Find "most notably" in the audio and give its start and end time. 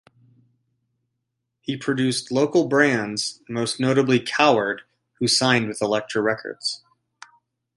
3.47-4.19